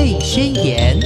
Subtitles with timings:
[0.00, 0.98] 贝宣言》。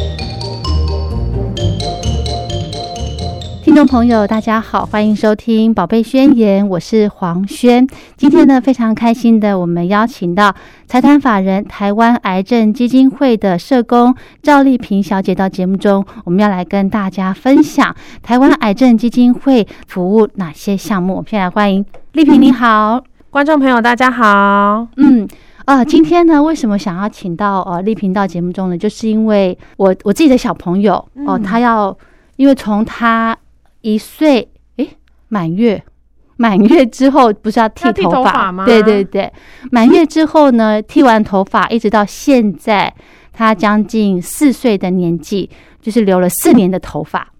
[3.64, 7.84] 听众朋友，大家好，欢迎收听《宝贝宣言》，我是黄轩。
[8.16, 10.54] 今天呢，非常开心的，我们邀请到
[10.86, 21.14] 财团法人台湾癌症基金会的社工赵丽萍小姐到节目中，我们要来跟大家分享台湾癌症基金会服务哪些项目。
[21.14, 24.86] 我们先来欢迎丽萍，你好，观众朋友，大家好。
[24.98, 25.26] 嗯。
[25.66, 28.76] 呃，今天呢，为什么想要请到呃丽萍到节目中呢？
[28.76, 30.94] 就是因为我我自己的小朋友
[31.26, 31.96] 哦，他要
[32.36, 33.36] 因为从他
[33.80, 34.46] 一岁
[34.76, 34.90] 诶
[35.28, 35.82] 满月
[36.36, 38.66] 满月之后不是要剃头发吗？
[38.66, 39.32] 对对对，
[39.70, 42.92] 满月之后呢， 剃完头发一直到现在，
[43.32, 45.48] 他将近四岁的年纪，
[45.80, 47.32] 就是留了四年的头发。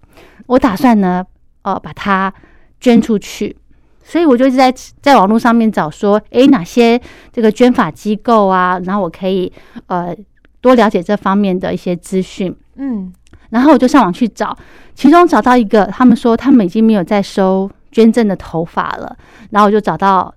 [0.47, 1.23] 我打算呢，
[1.61, 2.33] 呃，把它
[2.79, 3.55] 捐出去。
[4.07, 7.01] 所以我就一直在在网络上面找说，诶，哪些
[7.33, 9.51] 这个捐法机构啊，然后我可以
[9.87, 10.15] 呃
[10.61, 12.55] 多了解这方面的一些资讯。
[12.75, 13.11] 嗯，
[13.49, 14.55] 然后我就上网去找，
[14.93, 19.17] 其中找到一个，他们说他们已经没有在收捐赠的头发了，
[19.49, 20.31] 然后我就找到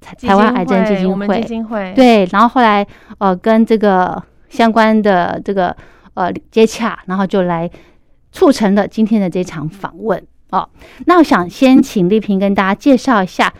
[0.00, 2.84] 台湾癌症基金会，基金会对，然后后来
[3.18, 5.76] 呃跟这个相关的这个
[6.14, 7.70] 呃接洽，然后就来
[8.32, 10.20] 促成了今天的这场访问。
[10.52, 10.68] 哦，
[11.06, 13.52] 那我想先请丽萍跟大家介绍一下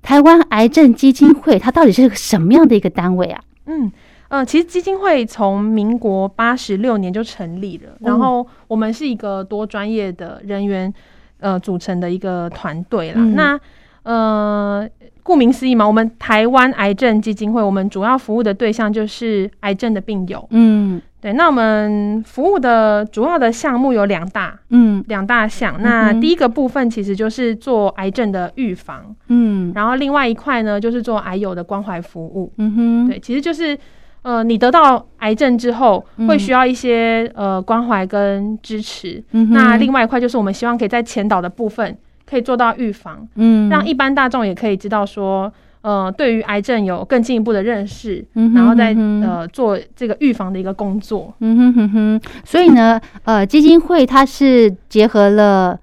[0.00, 3.42] 台湾癌症基金会，它到底是个什么样的一个单位啊？
[3.66, 3.92] 嗯
[4.28, 10.92] 呃，其实基金会从民国八十六年就成立了，然后我们是一个多专业的人员
[11.38, 13.20] 呃组成的一个团队啦。
[13.20, 13.58] 那
[14.06, 14.88] 呃，
[15.22, 20.46] 顾名思义嘛，我们台湾癌症基金会，我们主要服务的对象就是癌症的病友。
[20.50, 21.02] 嗯。
[21.18, 25.74] 对，那我们服务的主要的项目有两大，嗯，两大项。
[25.80, 33.76] 那第一个部分其实就是做癌症的预防，嗯，然后另外一块呢就是做癌友的关怀服务，嗯哼，对，其实就是
[34.22, 41.96] 呃，你得到癌症之后会需要一些呃关怀跟支持，那另外一块就是我们希望可以在前导的部分
[42.26, 45.52] 可以做到预防，嗯，让一般大众也可以知道说。
[45.82, 48.24] 呃，对于癌症有更进一步的认识，
[48.56, 48.92] 然后再
[49.22, 51.32] 呃做这个预防的一个工作。
[51.38, 52.20] 嗯哼哼哼。
[52.44, 55.78] 所以呢，呃，基金会它是结合了，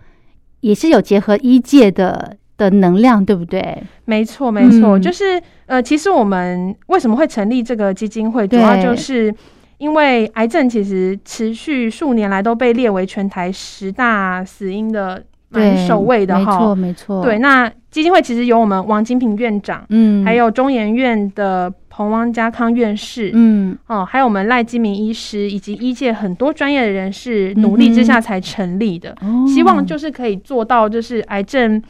[0.59, 3.81] 也是有结合医界的的能量，对不对？
[4.03, 4.99] 没错，没错。
[4.99, 9.33] 就是呃，其实我们为什么会成立这个基金会，主要就是
[9.77, 15.23] 因为癌症其实持续数年来都被列为全台十大死因的。
[15.53, 17.23] 蛮首位的哈，没错没错。
[17.23, 29.15] 对，那基金会其实有我们王金平院长，嗯，还有中研院的彭汪家康院士，嗯，哦，还有我们赖基明医师，以及医界很多专业的人士努力之下才成立的。
[29.47, 31.81] 希望就是可以做到就是癌症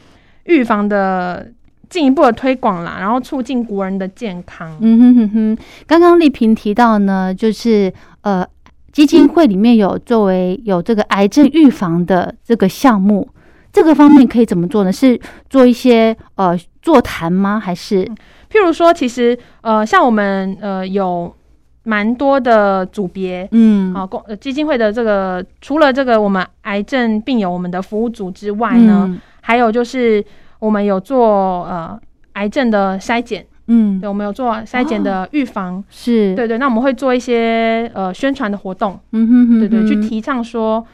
[0.44, 1.50] 预防的
[1.88, 4.76] 进一步的推广啦，然后促进国人的健康。
[4.80, 5.58] 嗯哼哼哼。
[5.86, 8.46] 刚刚丽萍提到呢，就是呃，
[8.92, 13.26] 基金会里面有作为有这个癌症预防的这个项目。
[13.74, 14.92] 这个方面可以怎么做呢？
[14.92, 15.20] 是
[15.50, 17.58] 做一些呃座谈吗？
[17.58, 18.04] 还是？
[18.48, 21.34] 譬如说，其实呃，像我们呃有
[21.82, 30.24] 蛮多的组别，嗯，好公基金会的这个，除了这个我们癌症病友我们的服务组之外呢，还有就是
[30.60, 31.98] 我们有做呃
[32.34, 36.32] 癌症的筛检，嗯，对，我们有做筛检的预防，是。
[36.36, 40.86] 对对，那我们会做一些呃宣传的活动，嗯哼哼，对对，去提倡说。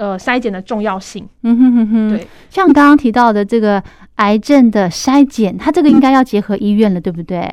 [0.00, 1.28] 呃，筛检的重要性。
[1.42, 3.82] 嗯哼哼哼，对，像刚刚提到的这个
[4.14, 7.46] 癌症的筛检，它这个应该要结合医院了，对不对？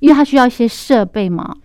[0.00, 1.56] 因为它需要一些设备嘛。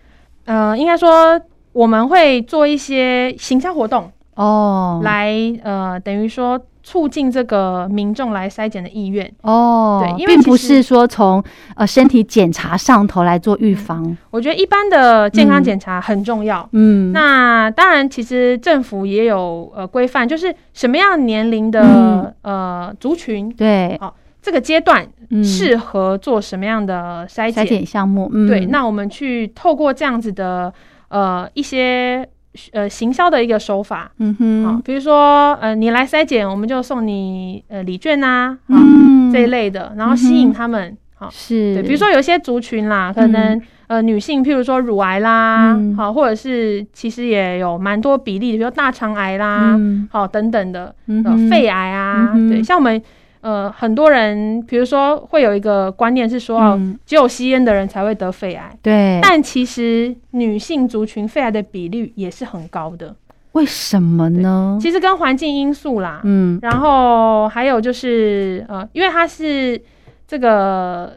[0.46, 1.38] 呃，应该说
[1.74, 5.32] 我们会做一些行销活动哦，来
[5.62, 6.60] 呃，等于说。
[6.84, 9.32] 促进这个民众来筛检的意愿。
[9.42, 11.40] 哦，对，并不是说从
[11.76, 14.16] 呃身体检查上头来做预防。
[14.32, 25.06] 我觉得一般的健康检查很重要，嗯，那当然其实政府也有呃规范，就是什么样年龄的呃族群对，好这个阶段
[25.44, 30.74] 适合做什么样的筛检项目，对，那我们去透过这样子的
[31.10, 32.28] 呃一些。
[32.72, 49.78] 呃，行销的一个手法，嗯哼，好，比如说，呃，你来筛检，我们就送你呃礼券呐，嗯，这一类的，然后吸引他们，好，是对，比如说有些族群啦，可能呃女性，譬如说乳癌啦，好，或者是其实也有蛮多比例，比如大肠癌啦，
[50.10, 53.02] 好，等等的，嗯肺癌啊，对，像我们。
[53.42, 58.76] 呃，很多人，比如说会有一个观念是说，只有吸烟的人才会得肺癌。
[58.80, 63.14] 对，但其实女性族群肺癌的比率也是很高的。
[63.52, 64.78] 为什么呢？
[64.80, 69.78] 其实跟环境因素啦，嗯，然后还有就是，呃，因为它是
[70.26, 71.12] 这个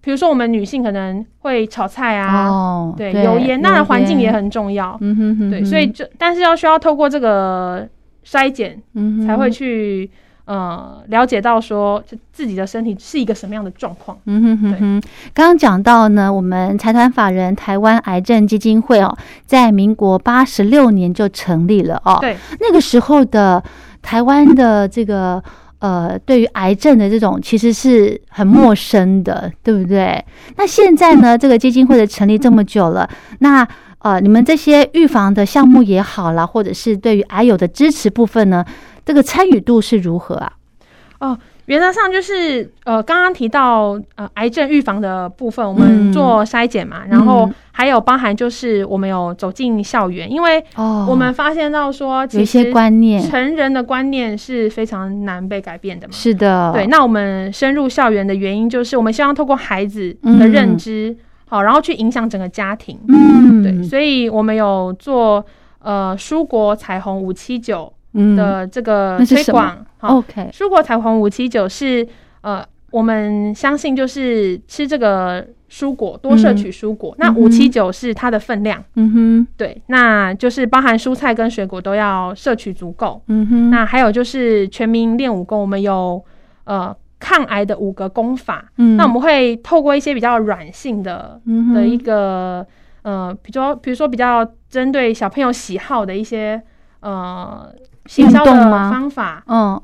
[0.00, 7.86] 比如说我们女性可能会炒菜啊，哦，对，油烟，当然环境也，很重要，嗯哼哼，对，所以就但是要需要透过这个
[8.24, 10.10] 筛检，嗯才会去
[10.48, 14.16] 呃了解到说就自己的身体是一个什么样的状况。
[14.24, 15.02] 嗯哼哼哼，
[15.34, 19.14] 刚刚讲到呢，我们财团法人台湾癌症基金会哦，
[19.44, 22.16] 在民国八十六年就成立了哦。
[22.22, 23.62] 对，那个时候的
[24.00, 25.42] 台湾的这个
[25.80, 30.24] 呃，对于癌症的这种其实是很陌生的，对不对？
[30.56, 33.06] 那现在呢，这个基金会的成立这么久了，
[33.40, 33.68] 那
[33.98, 38.64] 呃，你们这些预防的项目也好啦，或者是对于癌友的支持部分呢，
[39.08, 40.52] 这个参与度是如何啊？
[41.20, 56.12] 哦原则上就是呃，刚刚提到呃癌症预防的部分，我嗯们做筛检嘛，然后还有包含就是我们有走进校园，因为哦，我们发现到说，有些观念成人的观念是非常难被改变的嘛。
[56.12, 61.16] 是的，对，那我们深入校园的原因就是我们希望透过孩子嗯的认知，
[61.48, 62.98] 好，然后去影响整个家庭。
[63.08, 65.44] 嗯，对，所以我们有做
[65.80, 69.84] 呃蔬果彩虹五七九嗯的这个推广。
[69.98, 72.06] 好，OK，蔬果彩虹五七九是
[72.40, 77.14] 呃，我们相信就是吃这个蔬果多摄取蔬果。
[77.18, 83.20] 那五七九是它的分量，嗯哼，对，那就是包含蔬菜跟水果都要摄取足够。
[83.26, 86.24] 嗯哼，那还有就是全民练武功，我们有
[86.64, 88.70] 呃抗癌的五个功法。
[88.76, 88.96] 嗯。
[88.96, 92.64] 那我们会透过一些比较软性的嗯的一个
[93.02, 96.62] 呃，比如说比如说比较针对小朋友喜好的一些
[97.00, 97.68] 呃
[98.08, 98.52] 行销的
[98.90, 99.44] 方法。
[99.46, 99.80] 嗯哦。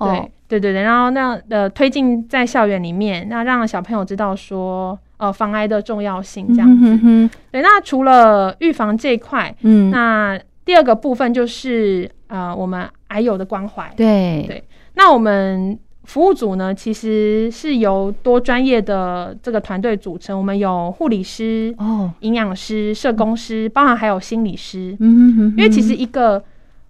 [0.48, 6.86] 对，对对对，然后那呃推进在校园里面，那让小朋友知道说呃防癌的重要性这样子。
[6.86, 7.28] 嗯哼。
[7.28, 13.92] 哼对，那除了预防这一块，嗯，那第二个部分就是呃我们癌友的关怀。
[13.96, 14.44] 对。
[14.48, 14.64] 对。
[14.94, 24.94] 那我们服务组呢，其实是由多专业的这个团队组成，我们有护理师、哦，营养师、社工师，包含还有心理师。
[25.00, 26.44] 嗯哼哼，因为其实一个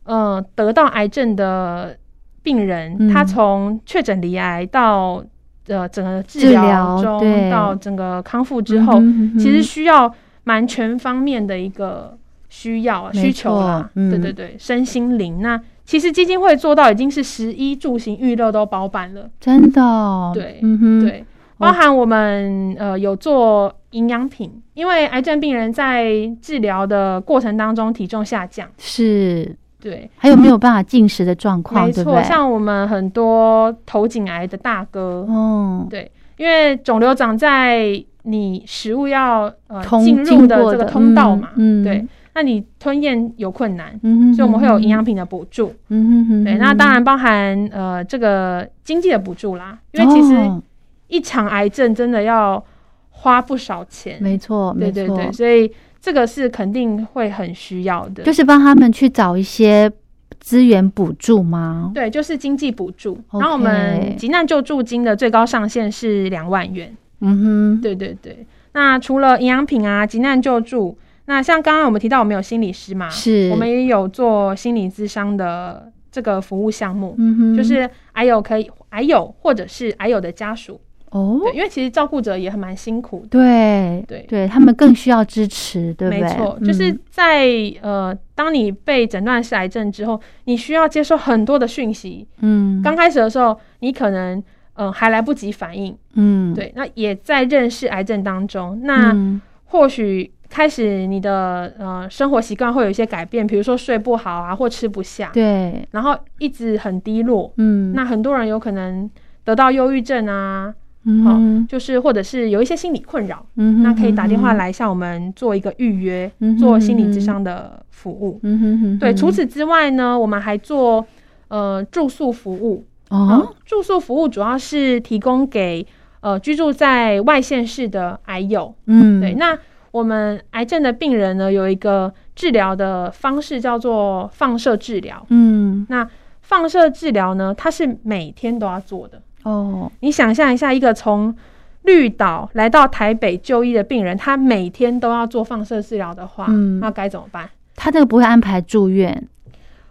[0.05, 1.97] 呃得到癌症的
[2.43, 3.09] 病人，嗯。
[3.13, 5.25] 他从确诊离癌到
[5.67, 7.51] 呃整个治治疗疗中对。
[7.51, 10.13] 到整个康复之后，嗯哼其实需要
[10.45, 12.17] 蛮全方面的一个
[12.49, 13.91] 需要需求啦。
[13.95, 14.11] 嗯。
[14.11, 15.41] 对对对，身心灵。
[15.41, 19.29] 那其实基金会做到已经是十一住行娱乐都包办了。
[19.39, 19.83] 真的？
[19.83, 21.25] 哦，对嗯哼，对，
[21.59, 26.11] 包含我们呃有做营养品，因为癌症病人在
[26.41, 28.67] 治疗的过程当中体重下降。
[28.79, 32.23] 是，对，还有没有办法进食的状况，没错？
[32.23, 41.85] 像我们很多头颈癌的大哥，哦，对，因为肿瘤长在你食物要呃进入的这个通道嘛，嗯，嗯。
[41.85, 45.75] 对，那你吞咽有困难，嗯哼，所以我们会有营养，品的补助。
[45.89, 50.63] 嗯哼哼，对，那当然包含呃这个经济的补助啦，因为其实哦。
[51.07, 52.65] 一场癌症真的要
[53.11, 55.71] 花不少钱，没错，没错，对对对，所以
[56.05, 58.23] 这个是肯定会很需要的。
[58.25, 59.91] 就是帮他们去找一些
[60.39, 61.91] 资源补助吗？
[61.95, 63.19] 对，就是经济补助。
[63.33, 66.95] 然后我们急难救助金的最高上限是两万元。
[67.21, 68.47] 嗯哼，对对对。
[68.73, 80.79] 那除了营养品啊、急难救助，那像刚刚我们提到我们有心理师嘛，是，我们也有做心理咨商的这个服务项目，嗯哼，就是癌友可以癌友或者是癌友的家属，
[81.15, 83.29] 哦，对，因为其实照顾者也很蛮辛苦的。
[83.29, 84.27] 对对。
[84.29, 86.23] 对，他们更需要支持，对不对？
[86.23, 86.67] 没错，嗯。
[86.67, 87.47] 就是在
[87.81, 92.27] 呃，当你被诊断是癌症之后，你需要接受很多的讯息。
[92.41, 94.39] 嗯，刚开始的时候，你可能
[94.75, 99.41] 嗯、呃还来不及反应，嗯，对，那也在认识癌症当中，那嗯。
[99.67, 107.53] 或许开始你的呃生活习惯会有一些改变，比如说睡不好啊，或吃不下，对，然后一直很低落。
[107.57, 109.11] 嗯，那很多人有可能
[109.43, 110.73] 得到忧郁症啊，
[111.05, 118.41] 嗯哼就是或者是有一些心理困扰，嗯哼，那可以打电话来向我们做一个预约，嗯哼做心理智商的服务。
[118.43, 121.07] 嗯哼哼，对，除此之外呢，我们还做
[121.49, 122.85] 呃住宿服务。
[123.11, 125.87] 哦，嗯住宿服务主要是提供给
[126.21, 128.75] 呃居住在外县市的癌友。
[128.87, 129.57] 嗯，对，那
[129.91, 135.25] 我们癌症的病人呢，有一个治疗的方式叫做放射治疗。
[135.29, 136.09] 嗯，那
[136.41, 139.21] 放射治疗呢，它是每天都要做的。
[139.45, 141.35] 哦，你想象一下，一个从
[141.83, 147.49] 绿岛来到台北就医的病人，他每天都要做放射治疗的话，嗯那该怎么办？
[147.77, 149.29] 他这个不会安排住院？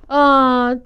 [0.07, 0.79] 呃，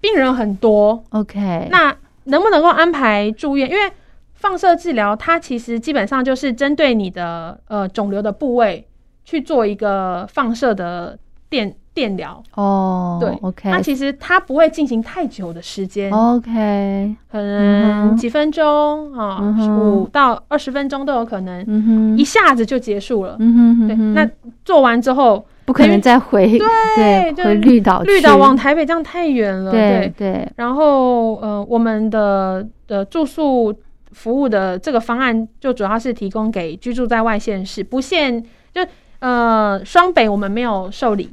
[0.00, 3.70] 病人很多，，OK，那能不能够安排住院？
[3.70, 3.92] 因为
[4.34, 8.84] 放射治疗它其实基本上就是针对你的呃肿瘤的部位
[9.24, 11.16] 去做一个放射的
[11.48, 12.42] 电电疗。
[12.54, 19.40] 哦，对，OK，那其实它不会进行太久的时间，OK，可能几分钟啊
[19.78, 23.36] 五到二十分钟都有可能，嗯哼，一下子就结束了。
[23.38, 24.28] 嗯哼，哼那
[24.64, 26.58] 做完之后，不可能再回
[26.96, 33.74] 对就回绿岛，绿岛往台北这样太远了，对对，然后呃，我们的的住宿
[34.12, 38.42] 服务的这个方案就主要是提供给居住在外县市，不限
[38.74, 38.84] 就
[39.20, 41.30] 呃双北我们没有受理，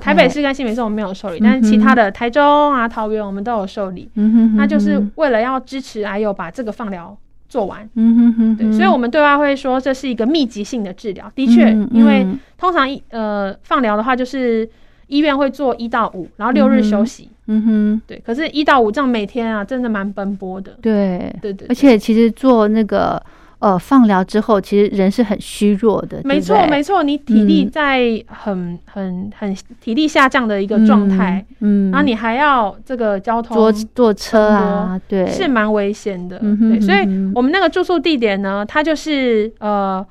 [0.00, 4.08] 台北市跟新北市我们没有受理，嗯但是其他的台中啊、桃园我们都有受理。
[4.14, 7.16] 嗯哼，那就是嗯为了要支持还有把这个放疗
[7.48, 7.88] 做完。
[7.94, 11.30] 哼哼哼，对，所以我们对外会说这是一个密集性的治疗。
[11.34, 14.68] 的确，嗯因为嗯通常一呃放疗的话，就是
[15.08, 17.28] 医院会做一到五，然后六日休息。
[17.46, 20.78] 嗯哼，对，可是，一到五这样每天啊，真的蛮奔波的。
[20.80, 23.22] 对，对对，而且其实做那个
[23.64, 27.70] 呃放疗之后，其实人是很虚弱的，没错没错，你体力嗯。
[27.70, 36.38] 在很很很体力下降的一个状态，，嗯，嗯然后你还要这个交通坐坐车啊，对，是蛮危险的。
[36.42, 36.98] 嗯对，所以
[37.34, 40.04] 我们那个住宿地点呢，它就是呃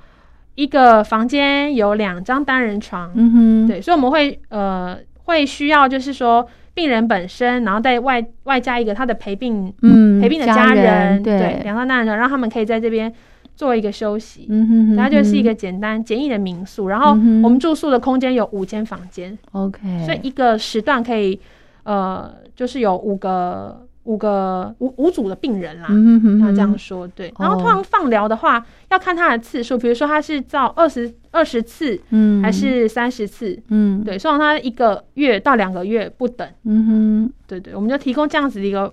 [0.55, 6.43] 一个房间有两张单人床，嗯哼，对，所以我们会呃会需要就是说
[6.73, 13.13] 病人本身，然后再外外加一个他的陪病嗯，陪病的家人，对，两张单人床，让他们可以在这边
[13.55, 14.47] 做一个休息。
[14.49, 21.39] 嗯哼哼，它就是一个简单简易的民宿，然后我们住宿的空间有五间房间，OK，所以一个时段可以
[21.83, 25.87] 呃，就是有五个五个五五组的病人啦。
[25.89, 38.91] 嗯哼哼哼，那这样说对，然后通常放疗的话，要看它的次数，比如说它是照二十二十次嗯，还是三十次，嗯，对，通常它一个月到两个月不等，嗯哼，对对，我们就提供这样子的一个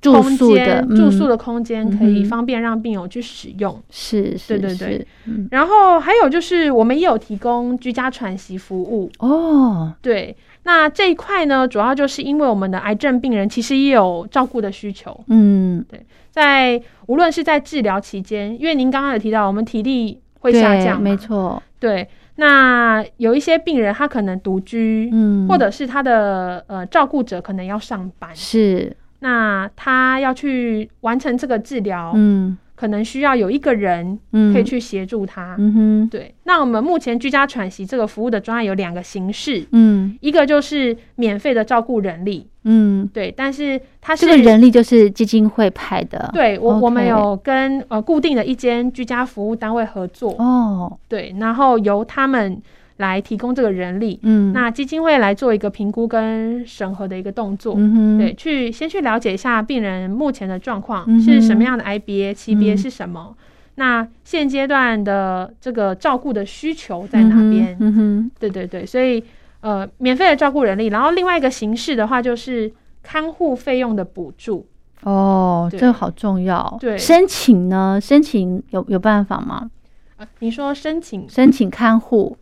[0.00, 3.82] 住空宿的间，住宿嗯的空间可以方便让病友去使用。
[3.90, 5.06] 是是对对对。
[5.50, 9.10] 然后还有就是，我们也有提供居家喘息服务。
[9.18, 22.08] 哦，对，那这一块呢，主要就是因为我们的癌症病人其实也有照顾的需求，嗯，对在无论是在治疗期间，因为您刚刚有提到，我们体力会下降嘛，没错，对。
[22.36, 32.58] 那有一些病人他可能独居，嗯，或者是他的呃照顾者可能要上班，是，那他要去完成这个治疗，嗯。
[32.80, 35.54] 可能需要有一个人嗯，可以去协助他。
[35.58, 40.16] 嗯哼，对，那我们目前居家喘息这个服务的专案有两个形式，嗯。
[40.22, 52.62] 一个就是免费的照顾人力，嗯，对，但是它是这个人力就是基金会派的，，对我我们有跟呃固定的一间居家服务单位合作，哦，对，然后由他们
[53.00, 57.74] 来提供这个人力，嗯，那基金会来做一个评估跟审核的一个动作。
[57.76, 63.34] 嗯哼，对，去先去了解一下病人目前的状况、嗯是什么样的 IBA，级别嗯是什么，
[63.76, 67.76] 那现阶段的这个照顾的需求在哪边？
[67.80, 69.22] 嗯哼，对对对，所以
[69.62, 72.70] 呃，免费的照顾人力，然后另外一个形式的话就是
[73.02, 74.66] 看护费用的补助。
[75.04, 77.98] 哦，这个好重要，对申请呢？
[77.98, 79.70] 申请有有办法吗？
[80.18, 82.36] 啊你说申请，申请看护，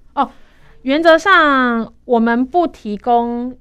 [0.88, 3.54] 原则上我们不提供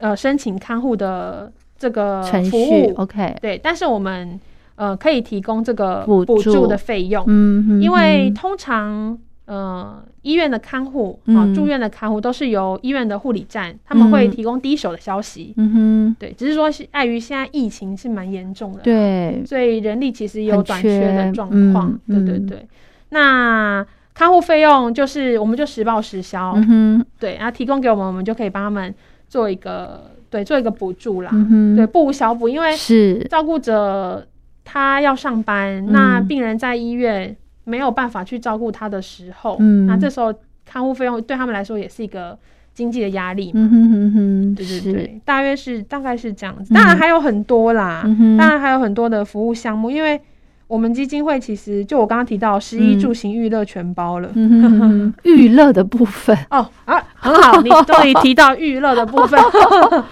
[0.00, 4.38] 呃申请看护的这个服务，，OK，对，但是我们
[4.76, 6.64] 呃可以提供这个补助。
[6.68, 11.54] 的费用，嗯哼，因为嗯通常呃医院的看护啊、嗯。
[11.54, 15.54] 住院的看护都是由医院的护理站，他们会嗯提供第一手的消息。
[15.56, 21.88] 嗯哼，对，只是说是碍于现在疫情是蛮严重的，，对，所以人力其实也有短缺的缺状况。
[21.88, 22.68] 嗯嗯对对对，
[23.08, 23.84] 那
[24.18, 28.92] 看护费用就是我们就实报实销，嗯哼，对，然后提供给我们，我们就可以帮他们
[29.28, 34.26] 做一个对做一个补助啦，嗯，对，不无小补，因为是，照顾者
[34.64, 39.86] 他要上班，嗯那病人在医院没有办法去照顾他的时候，嗯。
[39.86, 40.34] 那这时候
[40.66, 42.36] 看护费用对他们来说也是一个
[42.74, 43.60] 经济的压力嘛。
[43.60, 46.74] 嗯哼哼哼，对对，对，大约是大概是这样子。
[46.74, 50.20] 嗯当然还有很多啦，嗯，当然还有很多的服务项目，因为
[50.68, 54.30] 我们基金会其实就我刚刚提到，食衣嗯住行娱乐全包了。
[55.24, 59.40] 娱乐的部分，哦啊，很好，你终于提到娱乐的部分。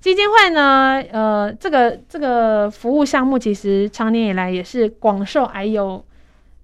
[0.00, 6.04] 基金会呢，呃，这个这个服务项目其实长年以来也是广受癌友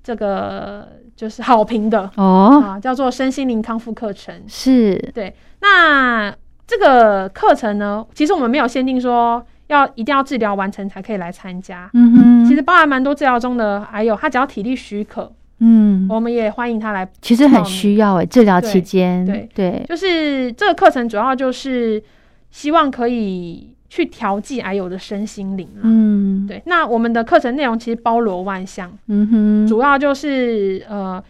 [0.03, 4.43] 这个就是好评的哦，啊，叫做身心灵康复课程。
[4.47, 6.35] 是，对，那
[6.67, 11.91] 这个课程呢，其实我们没有限定说要一定要治疗完成才可以来参加。
[11.95, 19.49] 嗯哼，其实包含蛮多治疗中的还有，他只要体力许可，嗯，我们也欢迎他来其实很需要诶，治疗期间，对。
[19.55, 22.03] 对，就是这个课程主要就是
[22.51, 25.81] 希望可以去调剂癌友的身心灵啦。
[25.83, 31.23] 嗯，，对，那我们的课程内容其实包罗万象，嗯哼，主要就是呃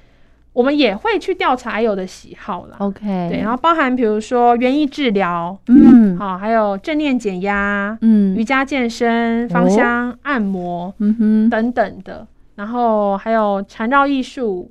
[0.52, 2.76] 我们也会去调查癌友的喜好啦。
[2.80, 6.18] OK，对，然后包含比如说园艺治疗，嗯。
[6.18, 8.36] 好，还有正念减压、嗯。
[8.36, 11.50] 瑜伽健身、芳香按摩嗯哼。
[11.50, 12.26] 等等的，
[12.56, 14.70] 然后还有缠绕艺术，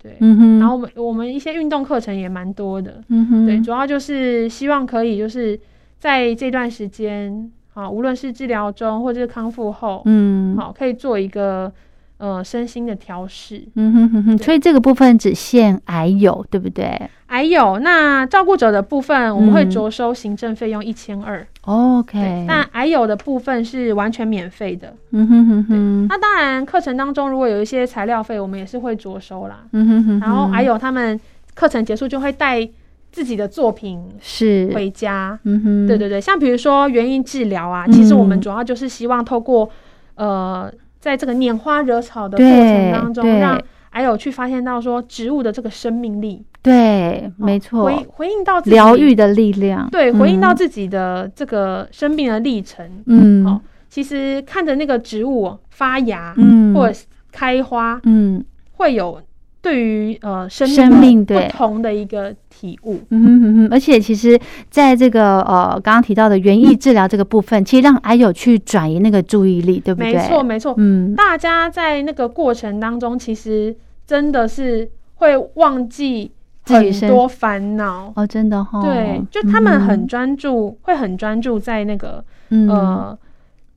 [0.00, 3.46] 对，嗯哼，然后我们我们一些运动课程也蛮多的，嗯哼。
[3.46, 5.58] 对，主要就是希望可以就是
[5.98, 10.54] 在这段时间，啊，无论是治疗中或者是康复后，嗯。
[10.56, 11.72] 好，可以做一个
[12.18, 13.62] 呃身心的调试。
[13.74, 24.94] 嗯哼哼哼，所以这个部分只限癌友，对不对癌友那照顾者的部分，我们会嗯着收行政费用一千二，？OK，那癌友的部分是完全免费的。
[25.10, 29.64] 嗯哼哼哼，那当然，课程当中如果有一些材料费，我们也是会着收啦。
[29.72, 31.18] 嗯哼哼，然后还有他们
[31.54, 32.66] 课程结束就会带
[33.10, 35.36] 自己的作品是，回家。
[35.42, 39.68] 嗯哼，对对对，像比如说原因治疗啊，其实我们嗯主要就是希望透过
[40.14, 40.72] 呃，
[41.06, 43.56] 在这个拈花惹草的过程当中，让
[43.90, 52.90] 还有去发现到说植物的这个生命力，对，没哦错，回回应到疗愈的力量，对，回应到嗯自己的这个生命的历程。
[53.06, 53.44] 嗯。
[53.44, 58.44] 好其实看着那个植物发芽，嗯，或者是开花，嗯。
[58.72, 59.22] 会有
[59.66, 63.00] 对于呃生生命不同的一个体悟。
[63.10, 64.38] 嗯哼哼哼，而且其实
[64.70, 70.12] 在这个呃刚刚提到的园艺治疗这个部分，其实让癌友去转移那个注意力，对不对？
[70.12, 70.72] 没错，，没错。
[70.76, 73.74] 嗯，大家在那个过程当中，其实
[74.06, 76.30] 真的是会忘记
[76.62, 78.12] 很多烦恼。
[78.14, 83.18] 哦，真的哈、对，就他们很嗯专注，会很专注在那个嗯呃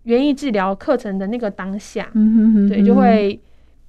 [0.03, 3.39] 园艺治疗课程的那个当下，嗯哼哼对，就会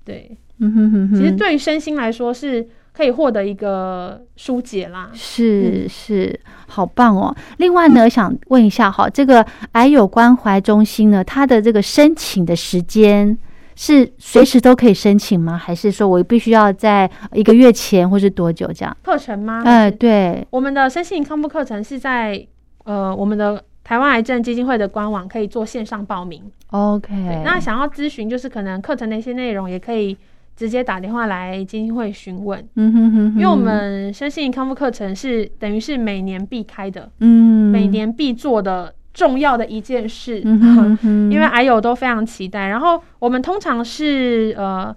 [0.02, 0.34] 对。
[0.60, 5.10] 嗯哼哼哼，其实对于身心来说，是可以获得一个疏解啦。
[5.14, 6.38] 是是，
[6.68, 7.34] 好棒哦！
[7.58, 13.36] 另外呢，想问一下哈，这个癌友关怀中心呢，它的这个申请的时间
[13.74, 15.56] 是随时都可以申请吗？
[15.56, 18.94] 还是说我必须要在一个月前或是多久这样？
[19.02, 19.62] 课程吗？
[19.64, 22.46] 呃，对，我们的身心康复课程是在
[22.84, 26.42] 呃我们的台湾癌症基金会的官网可以做线上报名。
[26.68, 27.12] OK，
[27.44, 30.16] 那想要咨询就是可能课程的一些内容，也可以
[30.60, 32.62] 直接打电话来基金会询问。
[32.74, 40.42] 嗯哼哼哼，因为我们身心灵康复课程是等于是每年必开的，嗯每年必做的重要的一件事。
[40.44, 42.68] 嗯哼哼哼， 因为癌友都非常期待。
[42.68, 44.94] 然后我们通常是呃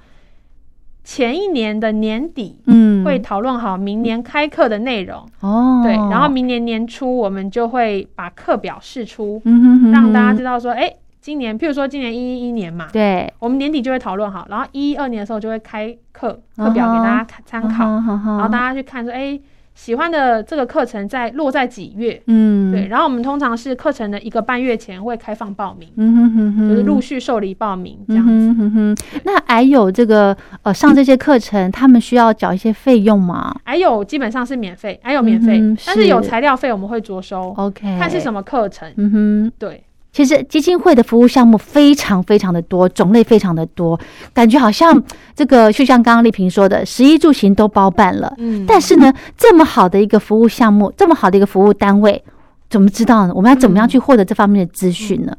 [1.01, 19.39] 前一年的年底嗯会讨论好明年开课的内容，哦，对，然后明年年初我们就会把课表释出，嗯哼哼让大家知道，道说，哎、今年譬如说今年一一一年嘛，对，我们年底就会讨论好，然后一一二年的时候就会开课课表给大家看参考，然然后大家去看说，哎、
[19.73, 22.21] 喜欢的这个课程在落在几月？
[22.27, 28.31] 嗯，对，，然后我们通常是课程的一个半月前会开放报名，嗯哼哼哼，就是陆续受理报名这嗯样子。
[28.31, 33.55] 哼哼哼，那还有这个呃上这些课程，他们需要缴一些费用吗？
[33.63, 38.91] 还有基本上是免费，还有免费，但是有材料费我们会着收，？OK，看是什么课程。
[38.97, 39.81] 嗯哼，对，
[40.13, 43.99] 其实基金会的服务项目非常非常的多，种类非常的多，
[44.31, 45.03] 感觉好像
[45.35, 48.31] 这个就像刚刚丽萍说的，食衣住行都包办了。
[48.37, 52.23] 嗯但是呢，这么好的一个服务项目，这么好的一个服务单位，
[52.69, 53.33] 怎么知道呢？
[53.35, 55.35] 我们要怎么样去获得这方面的资讯呢？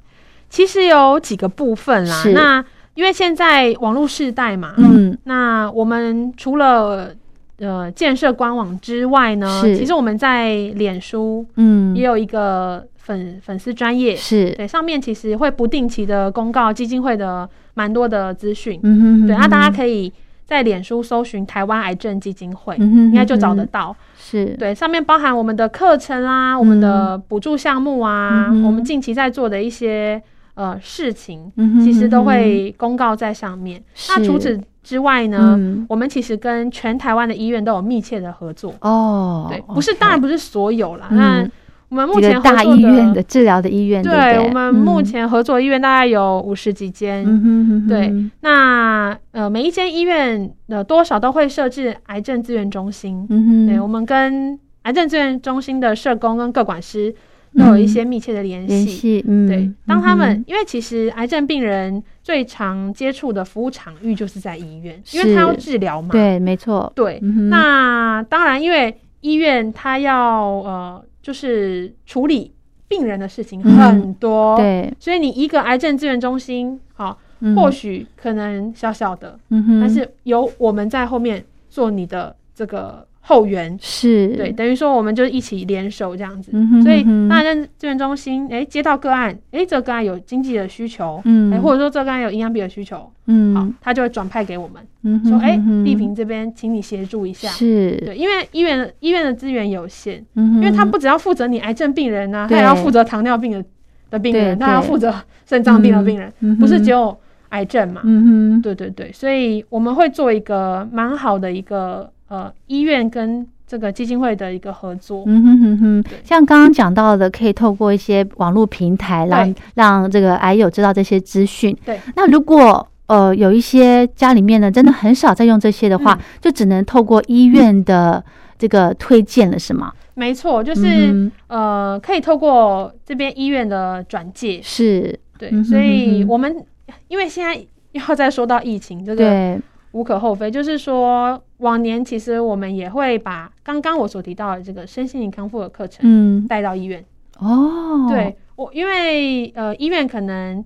[0.51, 2.33] 其实有几个部分啦是。
[2.33, 7.15] 那因为现在网络时代嘛，嗯那我们除了
[7.59, 20.11] 呃建设官网之外呢，其实我们在脸书嗯也，有一个粉粉丝专业，是，对，上面其实会不定期的公告基金会的蛮多的资讯，嗯哼哼对，那大家，可以
[20.47, 23.95] 在脸书搜寻台湾癌症基金会，嗯哼应该就找得到。
[24.17, 30.21] 是，对，上面包含我们的课程啦，我们的补助项目啊，嗯我们近期在做的一些
[30.55, 32.27] 呃事情，嗯哼其实都哼。
[32.27, 33.83] 会公告在上面。
[34.09, 35.85] 那除此之外呢，嗯。
[35.91, 38.73] 我们其实跟全台湾的医院都有密切的合作。
[38.81, 41.19] 哦，对，不是当然不是所有啦，嗯。
[41.19, 41.51] 那
[41.95, 47.25] 我们目前合作大医院的治疗的医院，对我们目嗯前合作医院大概有五十几间。
[47.25, 53.25] 嗯哼哼哼，对那呃，每一间医院呃多少都会设置癌症资源中心。
[53.31, 57.15] 嗯哼，对，我们跟癌症资源中心的社工跟各管师
[57.57, 58.75] 都有一些密切的联系。
[58.75, 66.09] 联系，嗯，对，当他们、嗯因为其实癌症病人最常接触的服务场域就是在医院，因是为他要治疗嘛。
[66.09, 70.17] 哼对，没错，对嗯那当然，因为医院他要
[70.65, 72.53] 呃，就是处理
[72.87, 77.57] 病人的事情嗯很多，，对，所以你一个癌症资源中心，好、嗯。
[77.57, 86.51] 或许可能小小的，嗯哼，但是有我们在后面做你的这个后援，是，对，等于说我们就一起联手这样子。
[86.53, 87.29] 嗯哼所以嗯哼。
[87.31, 91.51] 大人资源中心，哎、接到个案，哎、这个个案有经济的需求，嗯。
[91.51, 93.55] 哎、或者说这个个案有营养比的需求，嗯。
[93.55, 97.49] 好嗯，他就会转派给我们，嗯哼说，哎、丽萍这边请你协助一下。
[97.49, 102.59] 是，对，因为医院医院的资源有限，嗯，因为他不只要负责你癌症病人呐、对。
[102.59, 103.65] 他也要负责糖尿病的
[104.11, 105.15] 的病人，他还要负责
[105.47, 107.17] 肾脏病的病人，嗯不是只有
[107.49, 108.03] 癌症嘛？
[108.05, 115.25] 嗯哼，对对对，所以我们会做一个蛮好的一个呃医院跟这个基金会的一个合作。
[115.27, 115.79] 嗯哼哼。
[115.79, 119.63] 哼，像刚刚讲到的，可以透过一些网络平台让对。
[119.75, 121.77] 让这个癌友知道这些资讯。
[121.85, 126.21] 对，那如果呃有一些家里面呢，真的很少在用这些的话，嗯。
[126.41, 128.23] 就只能透过医院的
[128.59, 129.93] 这个推荐了，是吗？
[130.17, 136.65] 没错，就是、嗯呃可以透过这边医院的转介，是，对，嗯哼所以我们
[137.09, 137.61] 因为现在
[137.91, 139.61] 要再说到疫情，这个对，
[139.91, 147.05] 无可厚非，就是说往年其实我们也会把刚刚我所提到的这个身心灵康复的课程嗯，带到医院。
[147.39, 150.65] 哦，对我，因为呃医院可能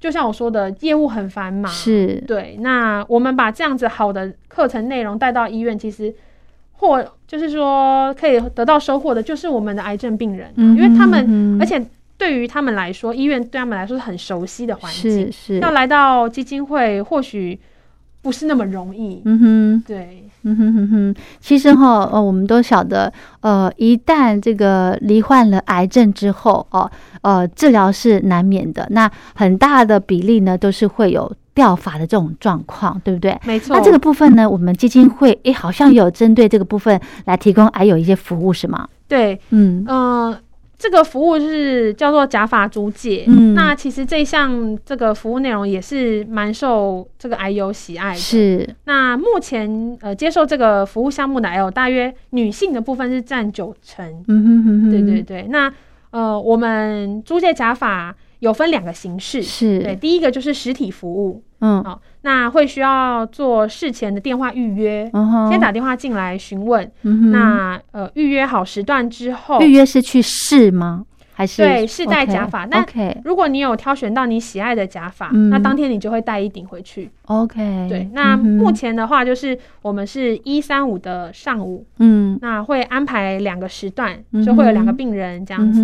[0.00, 2.56] 就像我说的，业务很繁忙，是，对。
[2.60, 6.14] 那我们把这样子好的课程内容带到医院，其实
[6.72, 10.48] 或就是说可以得到收获的，就是我们的癌症病人。
[10.48, 11.84] 啊、嗯因为他们哼而且
[12.16, 15.30] 对于他们来说，医院对他们来说是很熟悉的环境。
[15.30, 17.58] 是，是，要来到基金会或许
[18.28, 19.22] 不是那么容易。
[19.24, 19.82] 嗯哼。
[19.86, 23.10] 对，嗯哼哼哼，其实哈，呃，我们都晓得，
[23.40, 26.90] 呃，一旦这个罹患了癌症之后，哦，
[27.22, 28.86] 呃，治疗是难免的。
[28.90, 33.34] 那很大的比例呢，都是会有掉发的这种状况，对不对？
[33.46, 33.74] 没错。
[33.74, 38.86] 那这个部分呢，我们基金会诶，好像有针对这个部分来提供癌友一些服务，是吗？
[39.08, 40.36] 对，嗯嗯、
[40.78, 43.24] 这个服务是叫做假发租借。
[43.26, 48.18] 嗯那其实这一项这个服务内容也是蛮受这个 I U 喜爱的。。
[48.18, 54.06] 是，那目前呃接受这个服务项目的癌友，大约女性的部分是占九成。
[54.28, 55.46] 嗯哼哼哼，对对对。
[55.50, 55.72] 那
[56.10, 59.42] 呃，我们租借假发有分两个形式。
[59.42, 61.42] 是，对，第一个就是实体服务。
[61.60, 66.90] 嗯好、那会需要做事前的电话预约，嗯，先打电话进来询问。
[67.02, 71.04] 嗯，那呃预约好时段之后，预约是去试吗？
[71.38, 72.64] 还是对试戴假发。
[72.64, 72.84] 那
[73.24, 75.50] 如果你有挑选到你喜爱的假发，嗯。
[75.50, 77.08] 那当天你就会带一顶回去。
[77.26, 82.36] OK，对，那目前的话就是我们是一三五的上午，嗯。
[82.42, 85.80] 那会安排两个时段，嗯就会有两个病人这样子。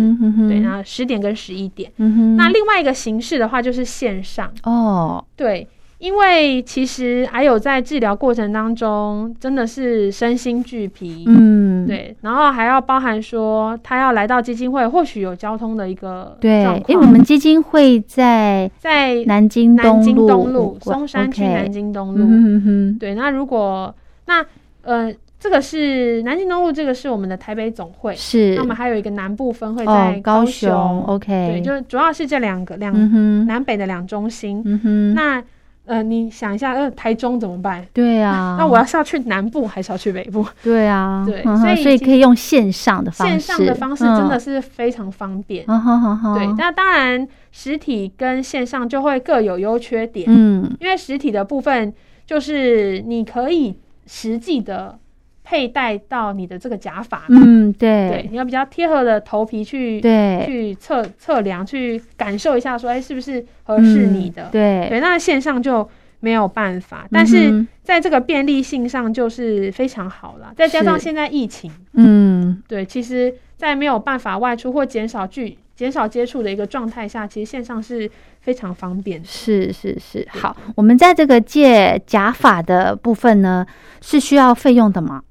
[0.49, 1.89] 对，然后十点跟十一点。
[1.99, 5.65] 嗯哼，那另外一个形式的话就是线上，哦，对。
[5.97, 22.19] 因为其实还有在治疗过程当中，真的是身心俱疲，嗯，对，然后还要包含说他要来到基金会，或许有交通的一个对状，因为我，们基金会在在南京南京东路松山区南京东路。
[22.19, 22.97] 嗯哼哼。
[22.99, 23.93] 对，那如果
[24.25, 24.45] 那
[24.83, 28.55] 呃，这个是南京东路，这个是我们的台北总会，是。
[28.55, 30.69] 那我们还有一个南部分会哦在，高雄。
[30.69, 34.61] 雄 OK，对，就主要是这两个两、嗯哼，南北的两中心。
[34.65, 35.43] 嗯哼，那
[35.85, 37.85] 呃，你想一下，呃，台中怎么办？
[37.93, 40.45] 对啊， 那我要是要去南部，还是要去北部？
[40.63, 45.63] 对啊，对嗯所以所以可以用线上的方式，线上的方式真的是非常方便。
[45.67, 50.25] 嗯哼哼哼，对，那当然实体跟线上就会各有优缺点。
[50.29, 51.93] 嗯因为实体的部分
[52.25, 54.97] 就是你可以实际的
[55.45, 64.45] 佩戴到你的这个假发，嗯，对，对你要比较贴合的头皮去对，去测测量，去感受一下说，哎，是不是合适你的？
[64.45, 65.87] 嗯对，对，那线上就
[66.19, 70.51] 没有办法，但是嗯在这个便利性上就是非常好了。
[70.57, 72.61] 再加上现在疫情，嗯。
[72.67, 79.27] 对，其实，在没有办法外出或减少距、减少接触的一个状态下，其实线上是非常方便的。
[79.27, 83.65] 是是是，好，我们在这个借假发的部分呢，
[84.01, 85.21] 是需要费用的吗？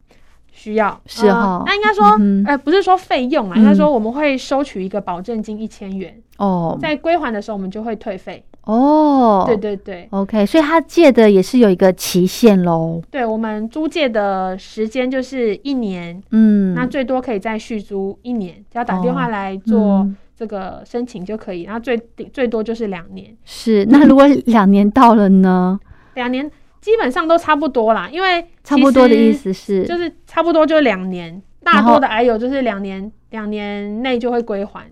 [0.64, 0.98] 需要。
[1.04, 1.58] 是哈。
[1.58, 3.58] 呃那应该说，嗯呃，不是说费用啊，嗯。
[3.58, 6.78] 应该说我们会收取一个保证金一千元，哦。
[6.80, 8.42] 在归还的时候我们就会退费。
[8.62, 12.98] 哦，对对对，，OK，所以他借的也是有一个期限喽。
[13.10, 20.16] 对我们租借的时间就是一年，嗯，那最多可以再续租一年，只要打电话哦来做嗯。
[20.36, 21.96] 这个申请就可以，然后最
[22.32, 23.84] 最多就是两年，是。
[23.90, 25.78] 那如果两年到了呢？
[26.14, 26.50] 两年
[26.84, 34.82] 基本上都差不多啦，因为差不多的意思是，就是差不多就两年，大多的癌友就是两年，两年内就会归还。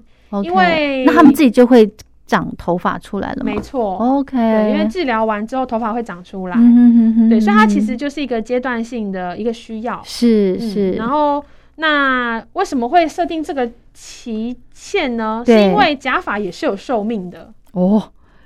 [0.43, 1.87] 因为那他们自己就会
[2.27, 3.53] 长头发出来了吗？
[3.53, 9.97] 没错，OK，对，因为治疗完之后头发会长出来，嗯哼哼哼对，所以它其实就是一个阶段性的一个需要。
[9.97, 11.45] 嗯是是，然后
[11.77, 15.43] 那为什么会设定这个期限呢？
[15.45, 17.53] 是因为假发也是有寿命的。
[17.73, 18.03] 哦，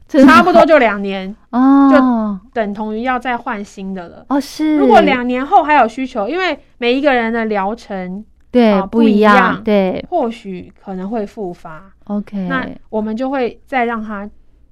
[0.09, 4.25] 差不多就两年，哦就等同于要再换新的了。
[4.29, 14.29] 哦是，如果两年后还有需求，因为每一个人的疗程对啊不一样，对或许可能会复发，，OK，那我们就会再让他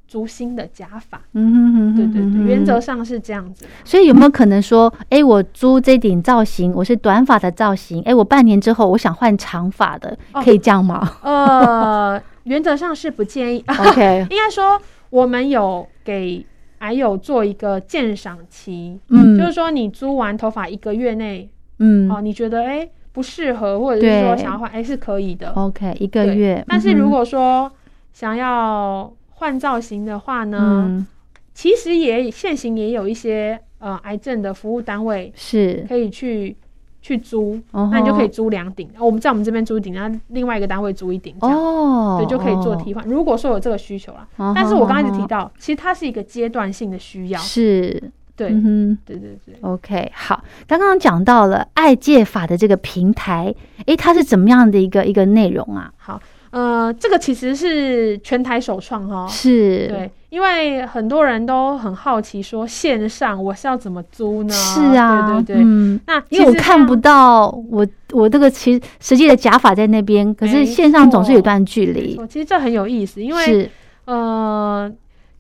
[0.07, 1.21] 租新的假发。
[1.33, 3.67] 嗯哼哼对对对，原则上是这样子。
[3.85, 13.65] 所以有没有可能说，哎，我租这顶造型，我是短发的造型，哎，我半年之后我想换长发的，哦可以这样吗呃，原则上是不建议。
[13.69, 16.45] OK， 应该说，我们有给
[16.79, 22.11] 癌友做一个鉴赏期，嗯，就是说你租完头发一个月内，嗯。
[22.11, 25.51] 哦，你觉得哎、不适合，或者是说想要换，哎、是可以的。
[25.53, 27.71] ，OK，一个月，但是如果说
[28.13, 31.07] 想要换造型的话呢，嗯。
[31.55, 36.57] 其实也现行也有一些呃癌症的服务单位是，可以去
[37.05, 38.89] 去租，哦那你就可以租两顶。
[38.99, 41.55] 我们在我们这边租一顶，然后另外一个单位租一顶，这样。
[41.55, 43.05] 哦，对，就可以做哦替换。
[43.05, 47.39] 如果说有这个需求啦，哦但是我刚刚一直提哦到，其实它是一个阶段性的需要。
[47.39, 48.99] 是，对，嗯哼。
[49.05, 49.55] 对对对。
[49.61, 55.93] OK，好，刚刚讲到了爱戒法的这个平台，诶，它是怎么样的一个一个内容啊？
[55.99, 56.19] 好，
[56.53, 59.27] 呃，这个其实是全台首创哈。
[59.29, 64.53] 是，对，因为很多人都很好奇，说线上我是要怎么租呢？
[64.53, 65.63] 是啊，对对对。
[65.65, 73.71] 嗯，那因为我看不到我我这个其实实际的假发在那边，可是线上总是有段距离，其实这很有意思，因为是，
[74.07, 74.93] 呃，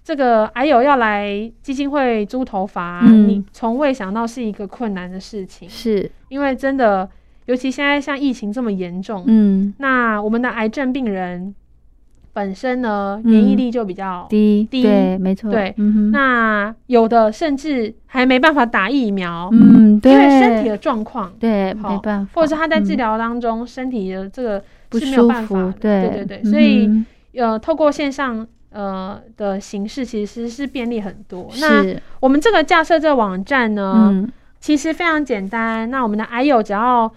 [0.04, 7.10] 这个还有要来基金会租头发你从未想到是一个困难的事情，是，因为真的，
[7.46, 11.52] 尤其现在像疫情这么严重，嗯，那我们的癌症病人
[12.34, 13.30] 本身呢，嗯。
[13.30, 14.82] 免疫力就比较，低，低。
[14.82, 15.72] 对，没错，对。
[15.78, 26.10] 嗯，那有的甚至还没办法打疫苗，嗯，对，因为身体的状况，对，没办法，或者是他在治嗯疗当中、身体的这个不是没有办法，，对。
[26.10, 31.48] 对对对，所以嗯呃，透过线上呃的形式，其实是便利很多。
[31.60, 31.84] 那，
[32.20, 35.90] 我们这个架设这个网站呢，嗯，其实非常简单。
[35.90, 37.12] 那我们的 I 友只要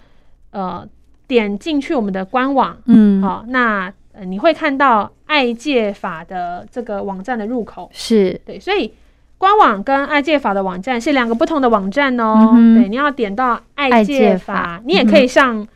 [0.52, 0.86] 呃
[1.26, 7.88] 点进去我们的官网，嗯，好、那呃你会看到爱戒法的这个网站的入口。
[7.92, 8.92] 是，对，所以
[9.38, 12.52] 官网跟爱戒法的网站是两个不同的网站哦。
[12.54, 15.66] 嗯对，你要点到爱爱戒戒法法，你也可以上、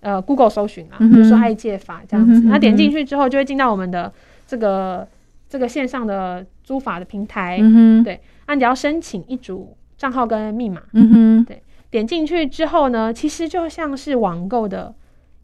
[0.00, 2.40] 呃 Google 搜寻啊，比如说爱戒法这样子。
[2.40, 4.10] 嗯那点进去之后，就会进到我们的
[4.46, 5.06] 这个
[5.48, 7.58] 这个线上的租法的平台。
[7.60, 14.94] 嗯哼，对那你要申请一组账号跟密码，嗯哼，对点进去之后呢，其实就像是网购的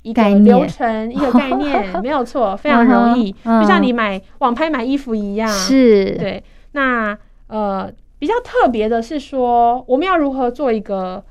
[0.03, 5.49] 一个概流程、一个概念， 没有错，非常容易，就像你买网拍买衣服一样。
[5.49, 7.17] 是，对，那
[7.49, 11.23] 呃比较特别的是说，我们要如何做一个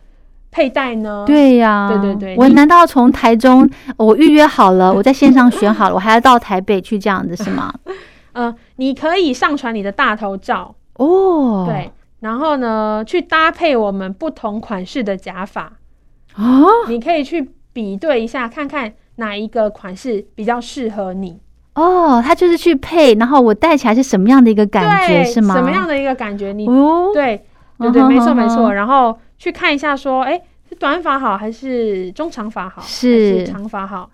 [0.51, 7.73] 佩戴呢？，对呀，对对对我难道从台中我预约好了，我在线上选好了，我还要到台北去这样子是吗？
[8.33, 15.73] 呃，你可以上传你的大头照，哦，对，然后呢去搭配我们不同款式的假发，
[16.35, 21.39] 啊，你可以去比对一下，看看哪一个款式比较适合你。
[21.75, 25.53] 哦，他就是去配，然后我戴起来是什么样的一个感觉，是吗？
[25.53, 26.51] 什么样的一个感觉？
[26.53, 27.45] 你、哦，对
[27.77, 28.73] 对对，没错没错。
[28.73, 34.09] 然后去看一下，说，哎，是短发好还是中长发好，是还是长发好？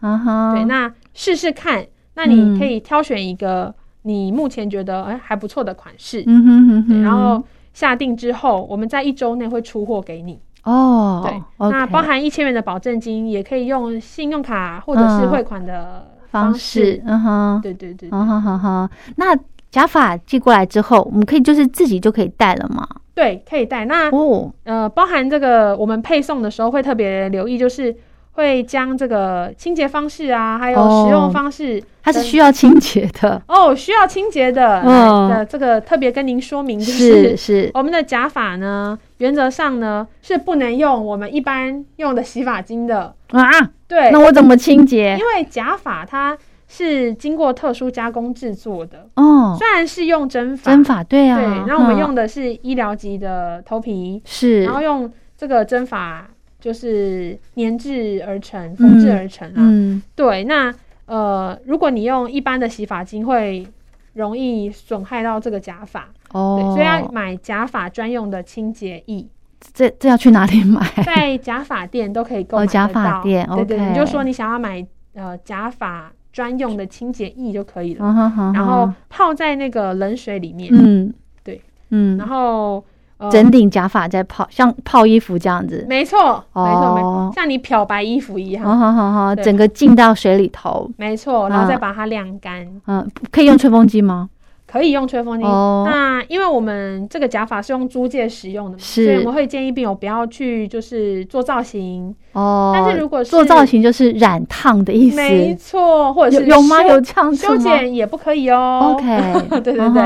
[0.54, 1.86] 对，那试试看。
[2.16, 7.42] 那嗯你可以挑选一个你目前觉得哎还不错的款式，嗯哼哼对，哼，然后
[7.74, 10.38] 下定之后，我们在一周内会出货给你。
[10.64, 19.38] 哦，对那包含一千元的保证金，也可以用信用卡或者是嗯汇款的方式式。，嗯哼，对对对对嗯哼哼哼，那
[19.72, 22.88] 假发寄过来之后，我们可以就是自己就可以戴了吗？
[23.16, 23.86] 对，可以戴。
[23.86, 27.96] 那哦，呃，包含这个我们配送的时候会特别留意，就是
[28.34, 31.06] 会将这个清洁方式啊，还有哦。
[31.06, 35.48] 使用方式，它是需要清洁的， 哦需要清洁的，嗯。
[35.50, 43.50] 这个特别跟您说明，就是是是，我们的假发呢，原则上呢是不能用我们一般用的洗发精的，啊，
[43.88, 45.18] 对，那我怎么清洁？
[45.20, 45.26] 因？
[45.36, 52.00] 为假发它是经过特殊加工制作的，哦，虽然是用真发，针法对啊，对，然后我们嗯。
[52.00, 54.64] 用的是医疗级的头皮，是。
[54.64, 56.28] 然后用这个针法
[56.64, 59.56] 就是粘制而成、缝制而成啊。
[59.58, 60.74] 嗯对，那
[61.08, 63.68] 呃，如果你用一般的洗发精，会
[64.14, 69.28] 容易损害到这个假发，对，哦，所以要买假发专用的清洁液，
[69.74, 70.80] 这这要去哪里买？
[71.06, 82.82] 在假发店都可以购买哦假发店对对你就说你想要买呃假发专用的清洁液就可以了，然后泡在那个冷水里面，嗯，对，嗯，然后。
[83.18, 85.86] 呃整顶假发在泡，像泡衣服这样子。
[85.90, 90.90] 没错，没错，没哦错，像你漂白衣服一样，好好好好，整个浸到水里头。
[90.98, 94.30] 没错，然后啊再把它晾干，嗯，可以用吹风机吗？
[94.74, 95.46] 可以用吹风机。
[95.46, 95.84] 哦。
[95.86, 102.14] 那因为我们这个假发是用租借使用的嘛，所以我们会建议病友不要去就是做造型。
[102.32, 106.82] 哦，但是如果是做造型就是染烫的意思，没错，或者是有有吗？
[106.82, 108.96] 修有这样子修剪也不可以哦。
[108.96, 110.04] ？OK， 对对对。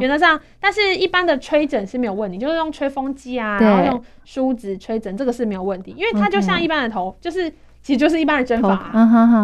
[0.00, 7.48] 原则上，但是一般的吹枕是没有问题，就是用吹风机啊，然后用梳子吹枕，这个是没有问题，因为它就像一般的头，就是
[7.80, 8.90] 其实就是一般的针法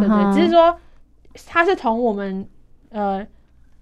[0.00, 0.76] 对对，只是说
[1.46, 2.44] 它是从我们
[2.90, 3.24] 呃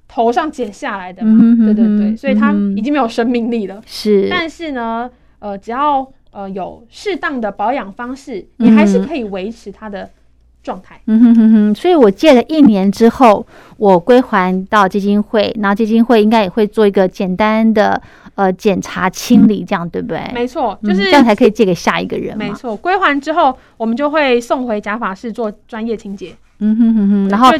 [0.09, 3.83] 头上剪下来的嘛，嗯哼哼对对对，所以它已经没有生命力了。
[3.87, 10.09] 是，但是呢，呃，只要呃有适当的保养方式，嗯你还是可以维持它的
[10.63, 11.01] 状态。
[11.07, 18.01] 嗯哼哼哼，所以我借了一年之后，我归还到基金会，然后基金会应该也会做一个简单的
[18.35, 20.21] 呃检查清理，这样对不对？
[20.33, 22.45] 没错，嗯就是这样才可以借给下一个人嘛。
[22.47, 27.51] 没错，归还之后，我们就会送回假发室做专业清洁，嗯哼哼哼，然后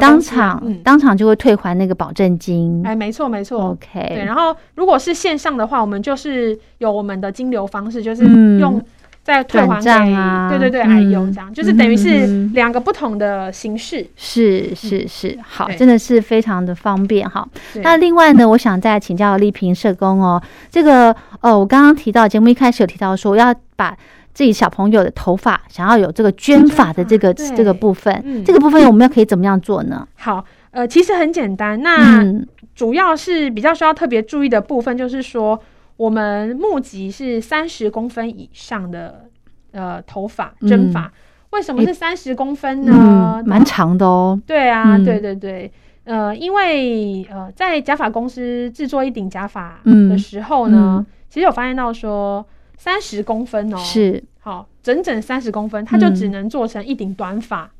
[0.00, 2.82] 当场、嗯，当场就会退还那个保证金。
[2.84, 3.70] 哎，没错没错。
[3.70, 8.60] OK，对，然后如果是线上的话，我们就是有我们的金流方式，就是嗯。
[8.60, 8.82] 用
[9.24, 10.50] 再退还转给，账啊。
[10.50, 10.88] 对对对，嗯。
[10.90, 14.06] 还有这样，就是等于嗯是嗯两个不同的形式。
[14.16, 17.48] 是是是，好，真的是非常的方便哈。
[17.76, 23.96] 那另外呢，我想再请教丽萍社工哦，这个呃，我刚刚提到节目一开始有提到说要把
[24.34, 28.44] 自己小朋友的头发想要有这个卷发的这个这个部分，嗯。
[28.44, 30.06] 这个部分我们要可以怎么样做呢？
[30.16, 32.46] 好，呃，其实很简单，那嗯。
[32.74, 35.56] 主要是比较需要特别注意的部分，就是说
[35.96, 39.26] 我们募集是三十公分以上的
[39.70, 41.12] 呃头发针发，
[41.50, 43.40] 为什么是三十公分呢？
[43.40, 43.48] 嗯，？
[43.48, 44.36] 蛮长的哦。
[44.44, 45.04] 对啊，嗯。
[45.04, 45.70] 对对对，
[46.02, 50.08] 呃，因为呃，在假发公司制作一顶假发嗯。
[50.08, 51.06] 的时候呢，嗯。
[51.28, 52.44] 其实有发现到说
[52.76, 57.70] 三十公分哦，是好，整整三十公分，它就嗯只能做成一顶短发啊。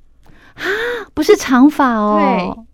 [1.13, 2.19] 不是长发哦？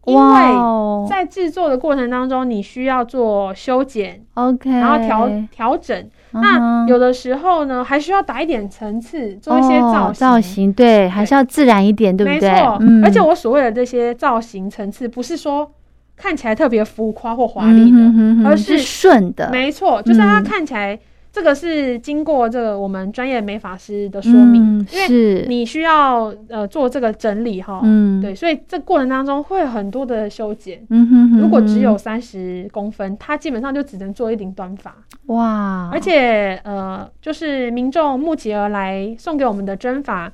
[0.05, 5.99] 对因为在制作的过程当中，你需要做修剪，OK，然后调调整。
[5.99, 12.49] 嗯那有的时候呢，还需要打一点层次，做一些造哦造型，对，还是要自然一点，对不对？
[12.49, 15.69] 没错，嗯而且我所谓的这些造型层次，不是说
[16.17, 20.97] 看起来特别浮夸或华丽的，嗯哼哼哼而是是顺的，没错，就是它嗯看起来
[21.33, 28.21] 这个是经过这个我们专业美发师的说明，嗯因为你需要呃做这个整理哈，嗯。
[28.21, 30.85] 对，所以这过程当中会很多的修剪。
[30.91, 34.95] 嗯哼哼如果只有三十公分，它基本上就只能做一顶短发，
[35.27, 40.31] 哇，而且呃，就是民众募集而来送给我们的针法，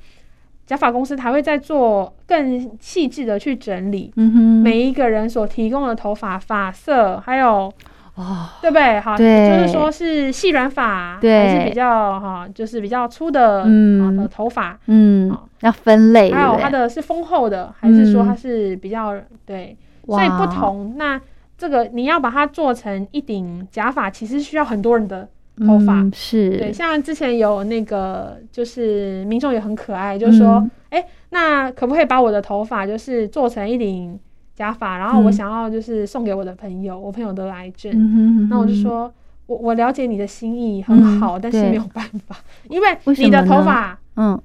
[0.65, 4.41] 假发公司还会再做更细致的去整理嗯哼。
[4.63, 7.71] 每一个人所提供的头发发色，还有
[8.17, 8.99] 哦，对不对？
[8.99, 9.61] 好，对。
[9.61, 11.39] 就是说是细软发，对。
[11.39, 14.03] 还是比较哈，就是比较粗的嗯。
[14.03, 19.13] 好的头发，嗯，要分类，还有它的是丰厚的，还是说嗯它是比较
[19.45, 19.77] 对，
[20.07, 20.95] 所以不同。
[20.97, 21.21] 那
[21.57, 25.27] 这个你要把它做成一顶假发，其实需要很多人的
[25.65, 26.01] 头发。
[26.01, 34.19] 嗯是，对，像之前有那个，就是民众也很可爱，就是说，嗯哎、那可不可以把我的头发就是做成一顶
[34.57, 38.81] 假发，然后我嗯想要就是送给我的朋友，我朋友得了癌症，那我就哼。
[38.81, 39.13] 说，
[39.45, 42.35] 我我了解你的心意很嗯好，但是对没有办法，
[42.67, 44.41] 因为你的头发，嗯。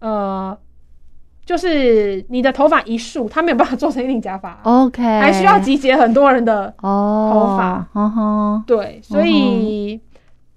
[0.00, 0.56] 呃，
[1.44, 10.00] 就是你的头发一束，它没有办法做成一顶假发，，OK，还需要集结很多人的哦头发，对，所以。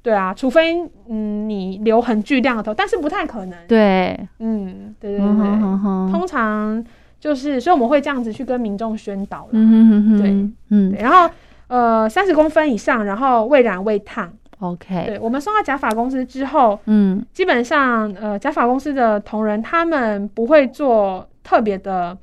[0.02, 0.80] 对啊，除非
[1.10, 3.58] 嗯你留很巨量的头，但是不太可能。
[3.68, 5.28] 对，嗯，对对对
[6.12, 6.86] 通常
[7.26, 9.50] 就是，所以我们会这样子去跟民众宣导了。
[9.54, 10.30] 嗯哼哼哼，对，
[10.70, 11.28] 嗯对，然后
[11.68, 14.32] 呃三十公分以上，然后未染未烫。
[14.60, 22.16] ，OK，对我们送到假发公司之后，嗯基本上呃假发公司的同仁他们不会做特别的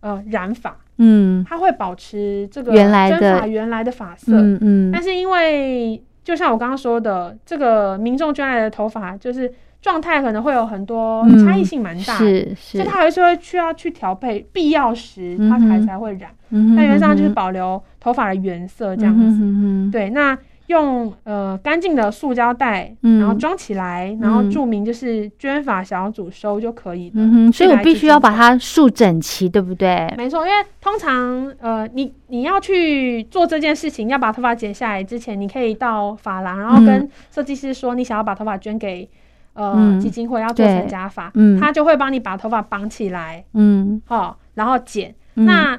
[0.00, 4.32] 呃染发，嗯他会保持这个原来的原来的发色。
[4.34, 12.24] 嗯嗯但是因为就像我刚刚说的，这个民众捐来的头发就是状态可能会有很多嗯差异性蛮大的。
[12.26, 16.30] 是是所以，它还是会需要去调配，必要时它才才会染。
[16.50, 19.22] 嗯那原则上就是保留头发的原色这这样子。
[19.24, 27.14] 嗯哼对，那用呃干净的塑胶袋，嗯然后装起来，然后嗯注明就是捐发小组收就可以了。
[27.16, 28.40] 嗯哼，所以我必须要把它。
[28.40, 30.12] 它竖整齐，对不对？
[30.16, 39.06] 没错，因为通常呃，你你要去做这件事情，要把头发剪下来之前，你可以到发廊，然后跟设计师说你想要把头发捐给
[39.52, 45.14] 呃、嗯基金会，要做成假发，嗯他就会帮你把头发绑起来，嗯，好，然后剪。
[45.34, 45.78] 嗯那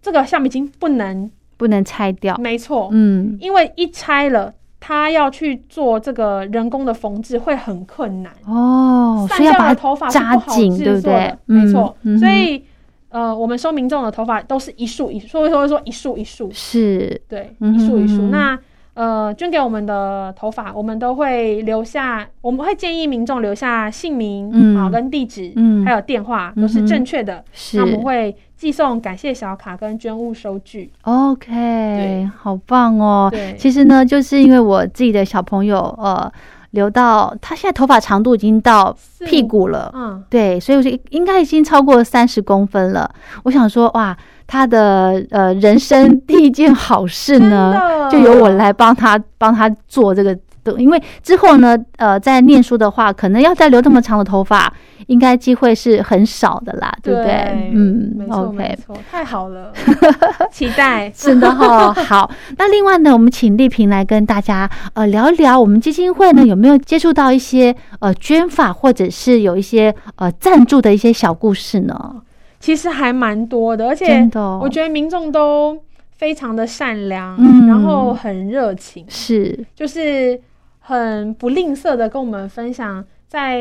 [0.00, 2.36] 这个橡皮筋不能，不能拆掉。
[2.38, 8.32] 没错，嗯因为一拆了，他要去做这个人工的缝制会很困难。
[8.46, 11.38] 哦，散掉的所以要把头发是不好紧，对不作的？
[11.46, 12.64] 没错，嗯所以
[13.10, 18.22] 呃，我们收民众的头发都是一束一，所以说说一束一束，是，对，嗯一束一束。
[18.28, 18.58] 那
[18.94, 24.76] 呃，捐给我们的头发，我们都会留下，我们会建议民众留下姓名，嗯。
[24.78, 25.84] 好跟地址，嗯。
[25.84, 27.42] 还有电话都是正确的。
[27.52, 30.90] 是那我们会寄送感谢小卡跟捐物收据。
[31.02, 33.28] OK，好棒哦。
[33.30, 36.30] 对，其实呢，就是因为我自己的小朋友，呃，
[36.72, 43.10] 留到他现在头发长度已经到屁股了，嗯，对，所以我就应该已经超过三十公分了。
[43.44, 44.16] 我想说，哇，
[44.46, 50.36] 他的呃人生第一件好事呢，就由我来帮他帮他做这个。
[50.78, 54.72] 因为之后呢，呃，在念书的话，可能要再留这么长的头发，
[55.08, 57.70] 应该机会是很少的啦，对不对？
[57.72, 59.72] 嗯没错没错，太好了，
[60.52, 61.10] 期待。
[61.10, 72.22] 真的哈、 好，那另外呢，我们请丽萍来跟大家呃聊一聊，我们基金会呢有没有接触到一些呃捐法，或者是有一些呃赞助的一些小故事呢？
[72.62, 75.76] 其实还蛮多的，而且我觉得民众都
[76.12, 77.66] 非常的善良，嗯。
[77.66, 80.40] 然后很热情，是，就是
[80.78, 83.60] 很不吝啬的跟我们分享在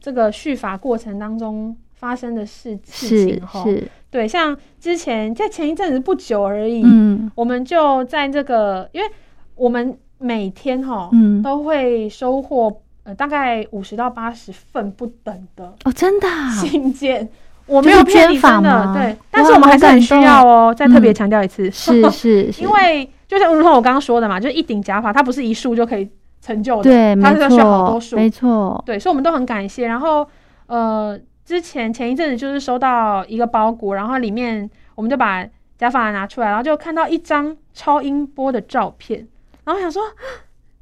[0.00, 3.64] 这个续法过程当中发生的事事情哈。
[3.64, 3.82] 是，
[4.12, 7.28] 对，像之前在前一阵子不久而已，嗯。
[7.34, 9.10] 我们就在这个，因为
[9.56, 17.28] 我们每天哈、嗯，都会收获呃大概五十到八十份不等的哦，真的、啊，信件。
[17.66, 20.74] 我没有骗你真的吗对，但是我们还是很需要哦。
[20.76, 26.08] 再特别嗯强调一次，是是 是，因为就像如同我刚刚说的嘛，就是一顶假发，它不是一束就可以
[26.40, 28.16] 成就的，对，它是需要好多，束。
[28.16, 29.86] 没错，对，所以我们都很感谢。
[29.86, 30.26] 然后
[30.66, 35.44] 呃，之前前一阵子就是收到一个包裹，然后里面我们就把
[35.76, 39.26] 假发拿出来，然后就看到一张超音波的照片，
[39.64, 40.02] 然后想说。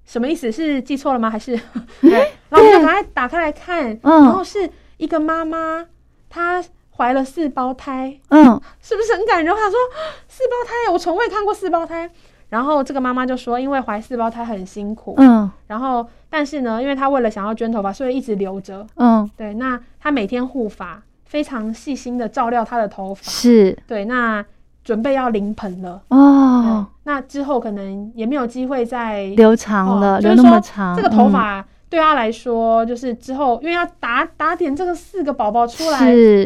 [0.06, 0.52] 什么意思？
[0.52, 1.30] 是记错了吗？
[1.30, 1.58] 还是？
[2.02, 2.10] 对，
[2.50, 4.68] 然后我们就赶快打开来看，然嗯后是
[4.98, 5.86] 一个妈妈，
[6.28, 6.62] 她
[6.96, 9.52] 怀了四胞胎，嗯是不是很感人？
[9.52, 9.78] 我想说，
[10.28, 12.10] 四胞胎，我从未看过四胞胎。
[12.50, 18.86] 然后这个妈妈就说，因为怀四胞胎很辛苦，嗯然后但是呢，因为她为了想要捐头发，所以一直留着。
[18.96, 23.22] 嗯，对，那她每天护发，非常细心的照料她的头发。
[23.24, 24.44] 是对，那
[24.84, 26.00] 准备要临盆了。
[26.10, 31.64] 哦，那之后可能也没有机会再留长了，留那么说长，这个头嗯发
[31.94, 36.00] 对他来说，就是之后因为要打打点这个四个宝宝出来，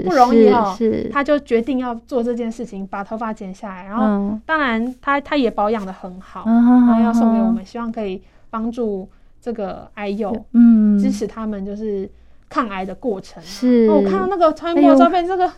[0.05, 4.43] 不容易是哦是，她就决定要做这件事情，把头发剪下来，然后嗯。
[4.47, 9.09] 当然他他也保养的很好，嗯然后要送给我们，希望可以帮助
[9.41, 12.09] 这个癌友，嗯，支持他们就是
[12.49, 13.47] 抗癌的过程啊。
[13.47, 15.51] 是哦我看到那个超音哎呦波照片，这个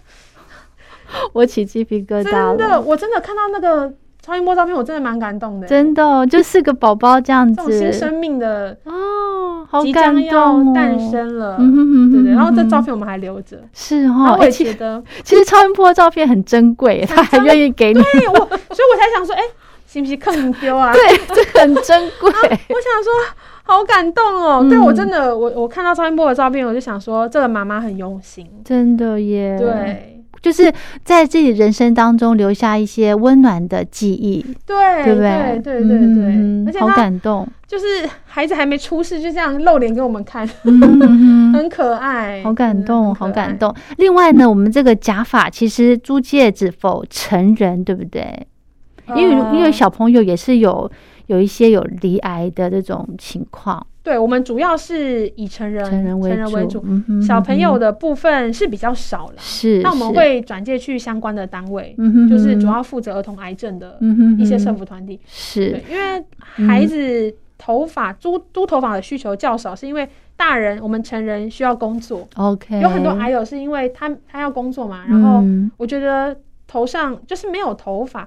[1.32, 5.66] 我起鸡皮疙瘩真了，的，我真的看到那个超音波照片，我真的蛮感动的。
[5.66, 12.32] 真的哦就四个宝宝这样这种新生命的哦，好即感动哦诞，生了，嗯哼哼对对。
[12.32, 19.42] 然后这照片我们还留着，是哈，我也觉得，其实超音波的照片很珍贵，他还愿意给你，对我，所以我才想说，哎，
[19.86, 20.92] 是不是坑丢啊？
[20.94, 23.12] 对，这很珍贵，我想说，
[23.62, 24.60] 好感动哦！
[24.62, 28.46] 嗯对我真的，我我看到超音波的照片，我就想说，这个妈妈很用心。
[28.64, 30.72] 真的耶，，对就是
[31.04, 35.60] 在自己人生当中留下一些温暖的记忆，对对不对？
[35.62, 43.14] 对对对嗯好对，而且好感动，就是孩子还没出世，就这样露脸给我们看， 很可爱，好感动。
[43.14, 43.74] 好感动。
[43.98, 48.46] 另外呢，我们这个假发其实租借只否成人，对不对？
[49.16, 50.90] 因为呃因为小朋友也是有
[51.26, 59.34] 有一些有离癌的这种情况，对我们主要是以成人成人为主，为主，嗯哼小朋友的的部分是比较少了。
[59.38, 63.98] 是，那我们是，会转介去相关的单位，嗯就是主要负责儿童癌症的
[64.38, 65.20] 一些哼社福团体。
[65.26, 66.24] 是对，因为
[66.66, 76.34] 孩子头发租租头发的需求较少，是因为大人我们成人需要工作，OK，有很多癌友是因为他他要工作嘛，然后嗯我觉得
[76.66, 78.26] 头上就是没有头发，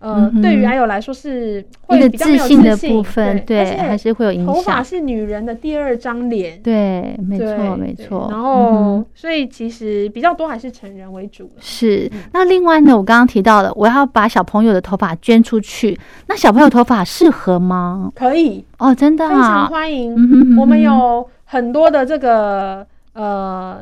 [0.00, 6.58] 呃嗯，对于癌友来说是会比较没有自信的部分，对，还是会有影响头发响，是女人的第二张脸。
[6.62, 8.28] 对，没对错，没对错。
[8.30, 11.50] 然嗯后哼，所以其实比较多还是成人为主了。
[11.60, 15.98] 是嗯，那另外呢，我刚刚提到了，我要把小朋友的头发捐出去，
[16.28, 18.10] 那小朋友头发适合吗？
[18.14, 20.14] 可以，哦，真的非常啊，欢迎。
[20.14, 23.80] 嗯哼我们有很多的这个呃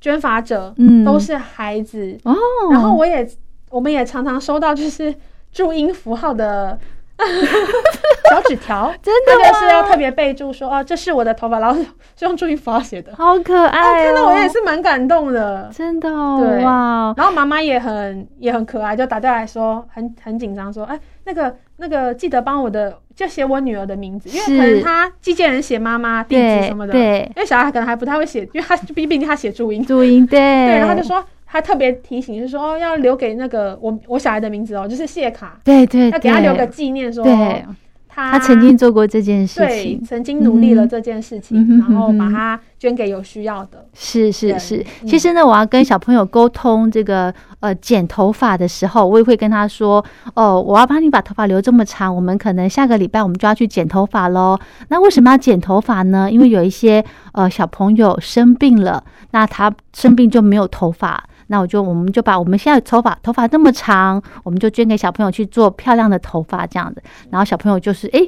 [0.00, 2.18] 捐发者，嗯都是孩子。
[2.24, 2.34] 哦，
[2.72, 3.24] 然后我也
[3.70, 5.14] 我们也常常收到就是
[5.52, 6.78] 注音符号的
[8.30, 11.78] 小纸条，真的这个是要特别备注说哦，这是我的头发，然后
[12.16, 13.14] 是用注音符号写的。
[13.14, 15.70] 好可啊，爱哦，看到我也是蛮感动的。
[15.74, 16.64] 真的哦，对。
[16.64, 37.64] 哇，然后妈妈也很也很可爱，就打电话来说很很紧张，说哎那个那个记得帮我的就写我女儿的名字，因为可能她寄件人写妈妈地址什么的，对因为小孩可能还不太会写，因为他就毕毕竟他写注音，注音对，对，然后就说他特别提醒，就是说要留给那个我我小孩的名字哦，就是谢卡，对对，要给他留个纪念，说对。
[38.12, 43.86] 他他曾经做过这件事情，曾经努力了这件事情，然后把它捐给有需要的。
[43.94, 54.58] 是是是，其实呢，我要跟小朋友沟通这个呃剪头发的时候，我也会跟他说：哦，我要帮你把头发留这么长，我们可能下个礼拜我们就要去剪头发喽。
[54.88, 56.28] 那为什么要剪头发呢？
[56.28, 61.22] 因为有一些呃小朋友生病了，那他生病就没有头发。
[61.50, 67.02] 那我就，我们就把我们现在头发头发这么长，我们就捐给小朋友去做漂亮的头发这样子。
[67.28, 68.20] 然后小朋友就是，哎，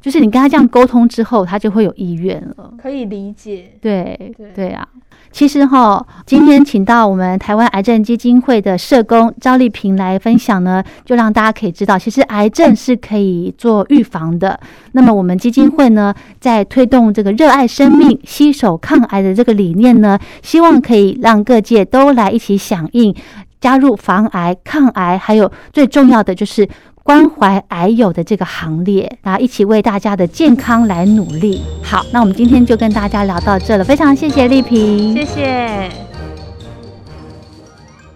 [0.00, 2.72] 就是你跟他这样沟通之后，他就会有意愿了。
[2.78, 3.76] 可以理解。
[3.82, 4.88] 对对啊。
[5.32, 14.58] 其实哈，今天请到我们台湾癌症基金会的社工赵丽萍来分享呢，就让大家可以知道，其实癌症是可以做预防的。
[14.92, 23.14] 那么我们基金会呢，在推动这个热爱生命、携手抗癌的这个理念呢，希望可以让各界都来一起响应，
[23.60, 26.68] 加入防癌、抗癌，还有最重要的就是。
[27.10, 31.60] 关怀癌友的这个行列，然后一起为大家的健康来努力。
[31.82, 35.90] 好，那我们今天就跟大家聊到这了，非常谢谢丽萍，谢谢。